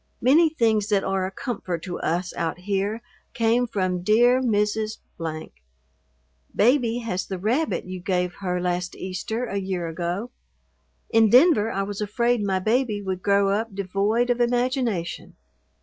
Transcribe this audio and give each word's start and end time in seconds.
Many 0.19 0.49
things 0.49 0.87
that 0.87 1.03
are 1.03 1.27
a 1.27 1.31
comfort 1.31 1.83
to 1.83 1.99
us 1.99 2.33
out 2.35 2.57
here 2.57 3.03
came 3.35 3.67
from 3.67 4.01
dear 4.01 4.41
Mrs.. 4.41 4.97
Baby 6.55 6.97
has 7.01 7.27
the 7.27 7.37
rabbit 7.37 7.85
you 7.85 7.99
gave 7.99 8.33
her 8.41 8.59
last 8.59 8.95
Easter 8.95 9.45
a 9.45 9.57
year 9.57 9.87
ago. 9.87 10.31
In 11.11 11.29
Denver 11.29 11.69
I 11.71 11.83
was 11.83 12.01
afraid 12.01 12.41
my 12.43 12.57
baby 12.57 12.99
would 12.99 13.21
grow 13.21 13.51
up 13.51 13.75
devoid 13.75 14.31
of 14.31 14.41
imagination. 14.41 15.35